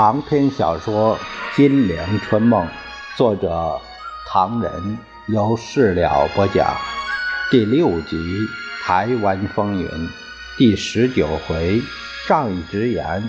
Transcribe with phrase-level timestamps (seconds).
[0.00, 1.14] 长篇小说
[1.54, 2.66] 《金陵春梦》，
[3.18, 3.78] 作者
[4.26, 6.74] 唐人，由事了播讲。
[7.50, 8.16] 第六集
[8.82, 9.86] 《台湾风云》
[10.56, 11.82] 第十九回：
[12.26, 13.22] 仗义直言，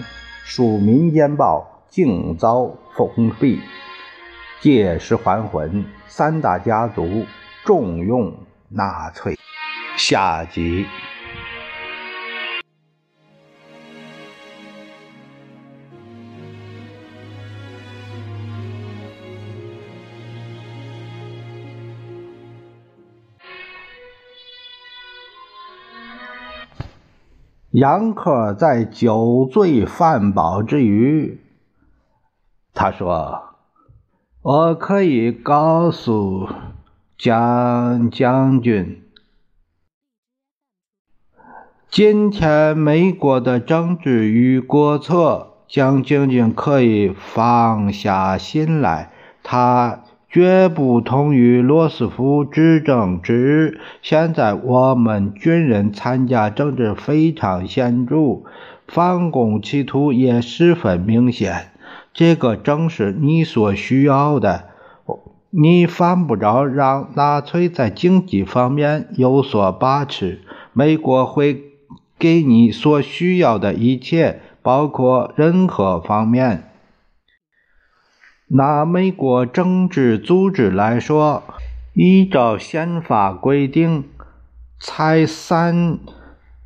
[0.46, 3.60] 蜀民间报竟遭封闭；
[4.62, 7.26] 借尸还魂，三大家族
[7.66, 8.34] 重用
[8.70, 9.38] 纳粹。
[9.98, 10.86] 下集。
[27.72, 31.40] 杨克在酒醉饭饱之余，
[32.74, 33.56] 他说
[34.44, 36.50] ：“我可以告诉
[37.18, 39.02] 蒋将军，
[41.90, 49.14] 今天美国的政治与国策，蒋将军可以放下心来。
[49.42, 53.82] 他。”绝不同于罗斯福执政之日。
[54.02, 58.44] 现在我们军人参加政治非常显著，
[58.88, 61.72] 反攻企图也十分明显。
[62.14, 64.70] 这个正是你所需要的。
[65.50, 70.40] 你犯不着让纳粹在经济方面有所把持。
[70.72, 71.64] 美国会
[72.18, 76.71] 给你所需要的一切，包括任何方面。
[78.54, 81.42] 拿美国政治组织来说，
[81.94, 84.04] 依照宪法规定，
[84.78, 85.98] 才三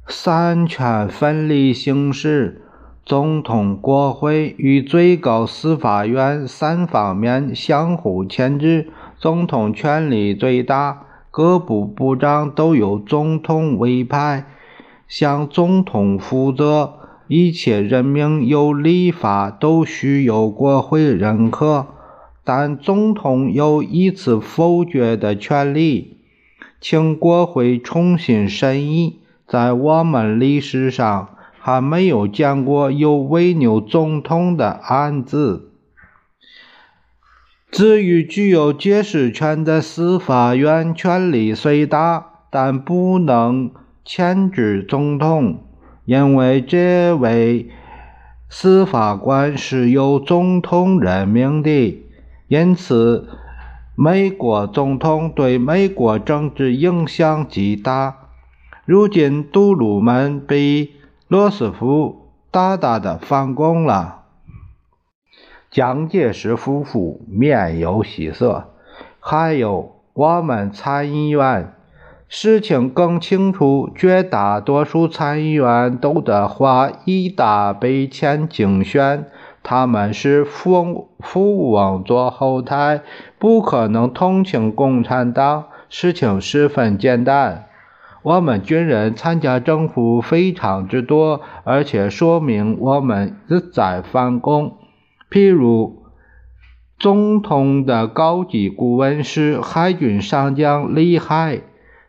[0.08, 2.64] 三权分立行使，
[3.05, 8.89] 总统、国会与最高司法院三方面相互牵制，
[9.20, 14.45] 总统权力最大，各部部长都由总统委派，
[15.08, 16.94] 向总统负责。
[17.27, 21.87] 一切任命有立法都需由国会认可，
[22.43, 26.17] 但总统有一次否决的权利，
[26.80, 29.21] 请国会重新审议。
[29.47, 35.71] 在我们历史上还没有见过有违拗总统的案子。
[37.71, 43.71] 至于具有解释权的司法院，权力虽大，但不能
[44.05, 45.59] 牵制总统。
[46.05, 47.70] 因为这位
[48.48, 52.04] 司法官是由总统任命的，
[52.48, 53.27] 因此
[53.95, 58.30] 美国总统对美国政治影响极大。
[58.86, 60.92] 如今杜鲁门被
[61.27, 64.21] 罗斯福大大的反攻了。
[65.71, 68.70] 蒋介石夫妇面有喜色，
[69.20, 71.74] 还有我们参议员。
[72.27, 79.25] 事情更清楚，绝大多数参议员都得花一大笔钱竞选，
[79.61, 83.02] 他们是富富翁做后台，
[83.37, 85.65] 不可能同情共产党。
[85.87, 87.65] 事情十分简单，
[88.23, 93.37] 我们军人参加政府非常之多，而且说明我们
[93.71, 94.77] 在反攻。
[95.30, 96.03] 譬如，
[96.97, 101.61] 总统的高级顾问是海军上将李海。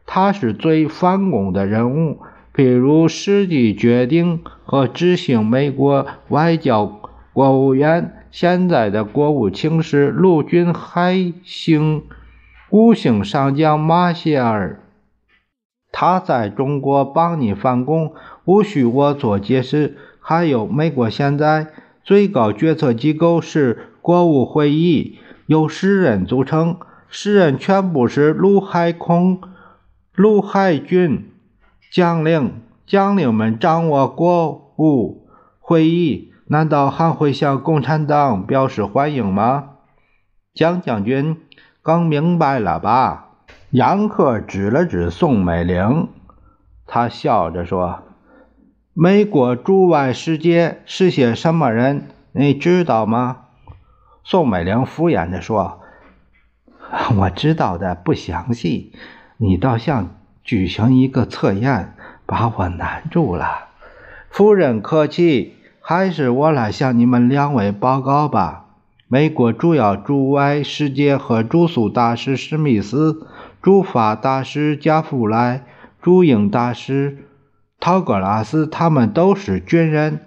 [0.06, 2.20] 他是最反攻的人物，
[2.54, 7.00] 譬如实际决定和执行美国外交
[7.32, 12.04] 国务院现在的国务卿是陆军海星
[12.70, 14.80] 五星上将马歇尔。
[15.92, 18.12] 他在中国帮你反攻，
[18.44, 19.96] 无需我做解释。
[20.20, 21.68] 还有，美国现在
[22.04, 26.76] 最高决策机构是国务会议，由十人组成，
[27.08, 29.40] 十人全部是陆海空。
[30.16, 31.30] 陆海军
[31.92, 35.28] 将领将领们掌握国务
[35.60, 39.72] 会议，难道还会向共产党表示欢迎吗？
[40.54, 41.42] 蒋将军
[41.82, 43.32] 更明白了吧？
[43.72, 46.08] 杨克指了指宋美龄，
[46.86, 48.04] 他笑着说
[48.94, 52.08] ：“美国驻外使节是些什么人？
[52.32, 53.42] 你知道吗？”
[54.24, 55.82] 宋美龄敷衍地说
[57.18, 58.94] ：“我知道的不详细。”
[59.38, 60.10] 你倒像
[60.42, 61.94] 举行一个测验，
[62.24, 63.66] 把我难住了。
[64.30, 68.64] 夫人客气，还是我来向你们两位报告吧。
[69.08, 73.26] 美国主要驻外使节和驻苏大使史密斯、
[73.62, 75.64] 驻法大使加夫莱、
[76.02, 77.18] 驻英大使
[77.78, 80.20] 陶格拉斯，他们都是军人。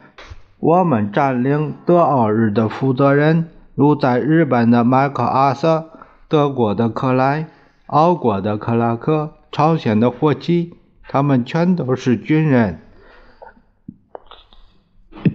[0.59, 5.89] 我们占领德奥日的负责人，如在日本的麦克阿瑟、
[6.27, 7.47] 德国的克莱。
[7.89, 10.75] 奥国的克拉克，朝鲜的霍奇，
[11.07, 12.81] 他们全都是军人。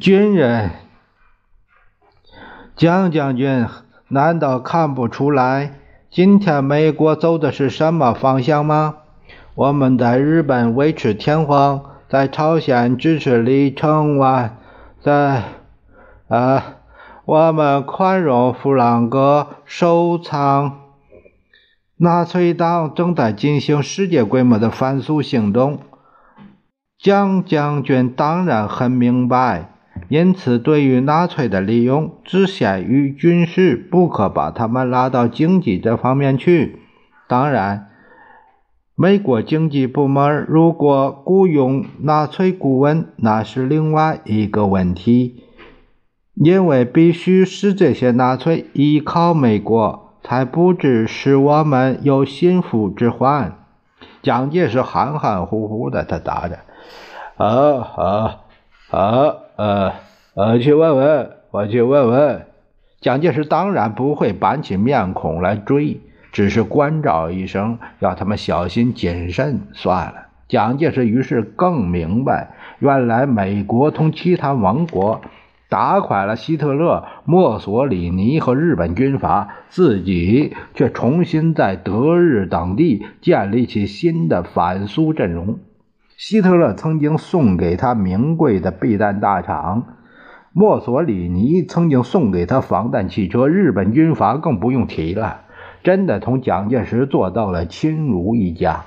[0.00, 0.70] 军人，
[2.76, 3.66] 蒋将军
[4.06, 5.80] 难道看不出来，
[6.12, 8.98] 今天美国走的是什么方向吗？
[9.56, 14.58] 我们在日本维持天皇，在朝鲜支持李承晚，
[15.00, 15.42] 在
[16.28, 16.76] 啊，
[17.24, 20.83] 我们宽容弗朗哥，收藏。
[22.04, 25.78] 纳粹党正在进行世界规模的反苏行动，
[26.98, 29.70] 蒋将军当然很明白，
[30.10, 36.78] 因此对于纳粹的利用只限于军事，不可把他们拉到经济这方面去。
[37.26, 37.88] 当然，
[38.94, 45.42] 美国经济部门如果雇佣纳粹顾问，那是另外一个问题，
[46.34, 50.03] 因为必须使这些纳粹依靠美国。
[50.24, 53.58] 才不致使我们有心腹之患。
[54.22, 56.58] 蒋介石含含糊糊的，他答着
[57.36, 57.46] ：“啊
[57.96, 58.40] 啊
[58.90, 59.92] 啊呃
[60.34, 62.46] 呃，去问问，我去问问。”
[63.02, 66.00] 蒋介石当然不会板起面孔来追，
[66.32, 70.28] 只是关照一声，要他们小心谨慎算了。
[70.48, 75.20] 蒋介石于是更明白，原来美国同其他王国。
[75.68, 85.58] 打垮了希特勒、墨索里尼和日本军阀，自己却重新在德日等地建立起新的反苏阵容。
[86.16, 89.96] 希特勒曾经送给他名贵的避弹大厂，
[90.52, 95.40] 墨索里尼曾经送给他防弹汽车，日本军阀更不用提了，
[95.82, 98.84] 真的同蒋介石做到了亲如一家。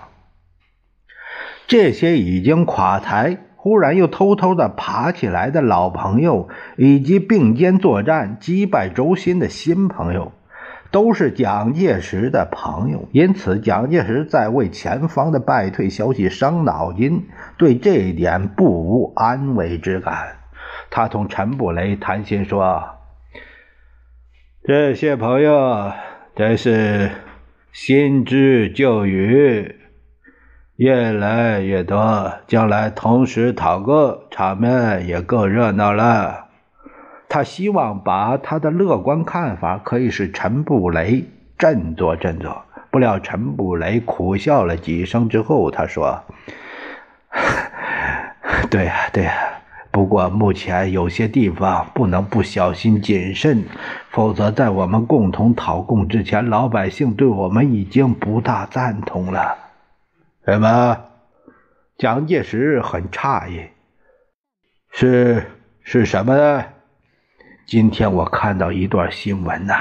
[1.68, 3.40] 这些已经垮台。
[3.68, 6.48] 忽然又偷偷的爬起来的老朋友，
[6.78, 10.32] 以及并肩作战、击败轴心的新朋友，
[10.90, 13.10] 都是蒋介石的朋友。
[13.12, 17.26] 因此，蒋介石在为前方的败退消息伤脑筋，
[17.58, 20.38] 对这一点不无安慰之感。
[20.90, 22.86] 他同陈布雷谈心说
[24.64, 25.92] ：“这些朋友
[26.38, 27.12] 真是
[27.74, 29.76] 新知旧语。”
[30.78, 36.46] 越来越多，将来同时讨个场面也更热闹了。
[37.28, 41.26] 他希望把他的乐观看法可以使陈布雷
[41.58, 42.62] 振作振作。
[42.92, 46.22] 不料陈布雷苦笑了几声之后，他说
[48.70, 49.34] ：“对呀，对呀，
[49.90, 53.64] 不过目前有些地方不能不小心谨慎，
[54.12, 59.58] 否则在我们共同讨供之前，老百姓对我们已经不大赞同了。”
[60.48, 60.98] 什么？
[61.98, 63.64] 蒋介石很诧异，
[64.94, 65.44] 是
[65.84, 66.64] 是什么呢？
[67.66, 69.74] 今天我看到一段新闻呐，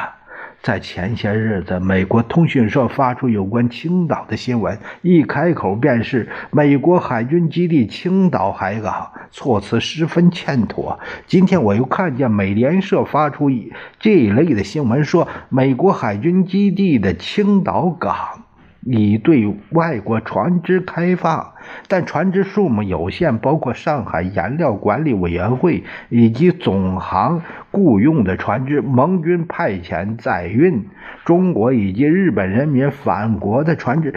[0.62, 10.98] 在前些日子，美国通讯社发出有关青岛的新闻，一开口便是美国海军基地青岛海港，措辞十分欠妥。
[11.28, 18.42] 今天我又看见美联社发出一这一类的新闻，说美国海军基地的青岛港。
[18.88, 21.55] 已对外国船只开放，
[21.88, 27.43] 但船只数目有限，包括上海燃料管理委员会以及总行
[27.73, 30.87] 雇佣的船只，盟军派遣载运
[31.25, 34.15] 中国以及日本人民返国的船只。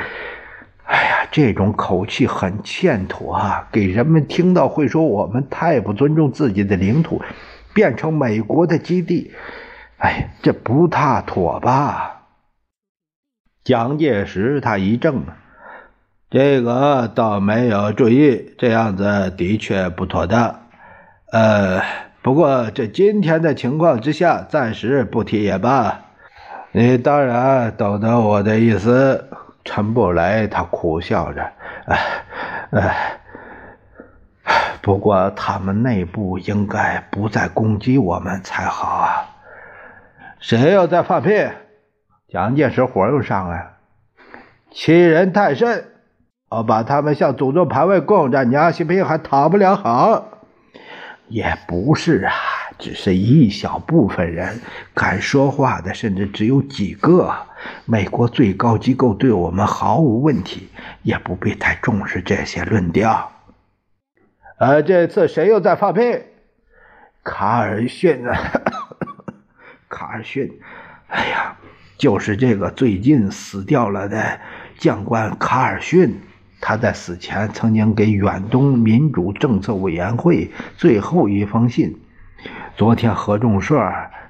[0.85, 7.21] 哎呀，这种口气很欠妥啊，给人们听到会说我们太不尊重自己的领土，
[7.73, 9.31] 变成美国的基地。
[9.97, 12.18] 哎，这不大妥吧？
[13.63, 15.23] 蒋介石他一怔，
[16.29, 20.61] 这个倒没有注意，这样子的确不妥当。
[21.31, 21.81] 呃，
[22.21, 26.01] 不过这今天的情况之下，暂时不提也罢。
[26.71, 29.29] 你当然懂得我的意思。
[29.65, 31.51] 陈布雷他苦笑着，
[31.85, 31.99] 哎，
[32.71, 33.19] 哎，
[34.81, 39.29] 不过他们内部应该不再攻击我们才好啊。
[40.39, 41.47] 谁又在放屁？
[42.31, 43.71] 蒋介石火又上来了，
[44.69, 45.85] 欺人太甚！
[46.49, 50.43] 我把他们向祖宗牌位供着，娘西平还讨不了好。
[51.27, 52.33] 也不是啊，
[52.77, 54.61] 只是一小部分人
[54.93, 57.33] 敢说话的，甚至只有几个。
[57.85, 60.69] 美国最高机构对我们毫无问题，
[61.01, 63.31] 也不必太重视这些论调。
[64.59, 66.01] 呃，这次谁又在放屁？
[67.23, 68.37] 卡尔逊啊，
[69.89, 70.59] 卡尔逊，
[71.07, 71.55] 哎呀！
[71.99, 74.39] 就是这个最近死掉了的
[74.77, 76.15] 将官卡尔逊，
[76.61, 81.97] 他在死前曾经给远东民主政策委员会最后一封信，
[82.77, 83.77] 昨天合众社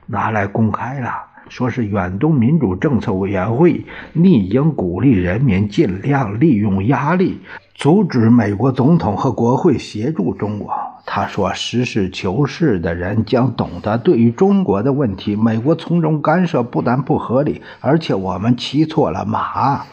[0.07, 1.13] 拿来公开了，
[1.47, 7.39] 说是远东民主政策委员会逆应鼓励人民尽量利用压力，
[7.75, 10.73] 阻止美国总统和国会协助中国。
[11.11, 19.85] 他说：“实事求是的人将懂得，对于中国的问题，美国从中干涉不但不合理，而且我们骑错了马。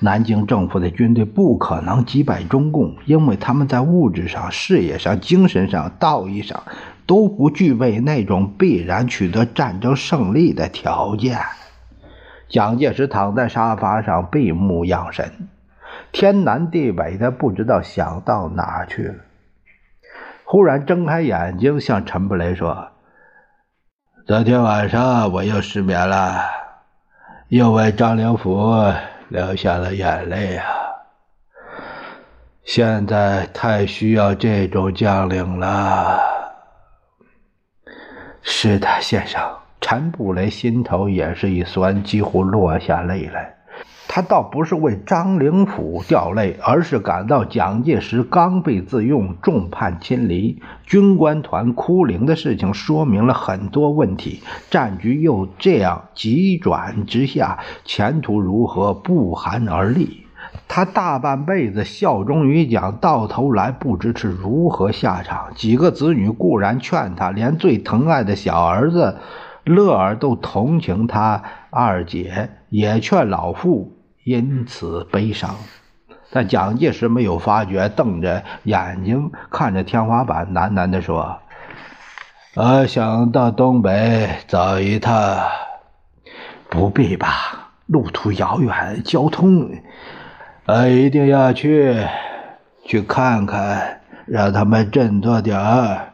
[0.00, 6.60] 南京政府的军队不可能击败中共，因为他们在物质上、事业上、精神上、道义上
[7.06, 11.38] 都不具备那种必然取得战争胜利的条件。”
[12.50, 15.30] 蒋介石躺在沙发上闭目养神，
[16.10, 19.14] 天南地北的，不知道想到哪去了。
[20.50, 22.88] 忽然睁开眼睛，向陈布雷说
[24.26, 26.40] ：“昨天晚上我又失眠了，
[27.46, 28.68] 又为张灵甫
[29.28, 30.66] 流下了眼泪啊！
[32.64, 36.18] 现在太需要这种将领了。”
[38.42, 39.40] 是的，先生。
[39.80, 43.54] 陈布雷心头也是一酸，几乎落下泪来。
[44.12, 54.42] 他倒不是为张灵甫掉泪，而是感到蒋介石刚愎自用、众叛亲离，军官团哭灵的事情说明了很多问题。
[54.68, 60.26] 战局又这样急转直下，前途如何不寒而栗？
[60.66, 65.54] 他大半辈子效忠于蒋，到头来不知是如何下场。
[65.54, 69.18] 几个子女固然劝他，连最疼爱的小儿子
[69.62, 73.98] 乐儿都同情他，二姐也劝老父。
[74.30, 75.56] 因此悲伤，
[76.30, 81.40] 但蒋介石没有发觉，瞪着眼睛看着天花板，喃喃地说
[82.54, 85.36] ：“我想到东北走一趟，
[86.68, 87.72] 不必吧？
[87.86, 89.68] 路途遥远，交通……
[90.66, 91.96] 我一定要去，
[92.84, 96.12] 去看看，让他们振作点儿。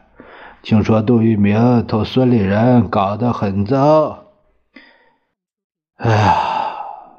[0.63, 4.25] 听说杜聿明同孙立人搞得很糟。
[5.97, 6.53] 哎呀！”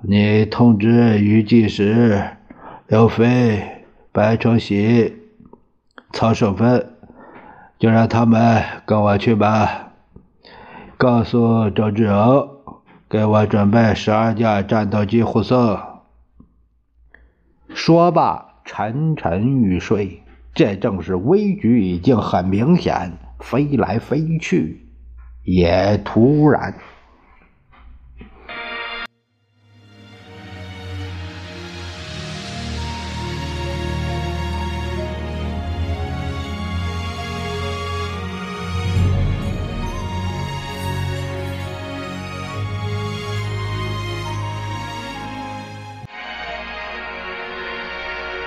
[0.00, 2.22] 你通知于继时、
[2.86, 5.16] 刘飞、白崇禧、
[6.12, 6.92] 曹胜芬，
[7.80, 9.92] 就让他们跟我去吧。
[10.96, 12.48] 告诉周志荣，
[13.08, 15.76] 给我准备十二架战斗机护送。
[17.74, 20.22] 说罢，沉沉欲睡。
[20.54, 24.86] 这正是危局已经很明显，飞来飞去，
[25.42, 26.74] 也突然。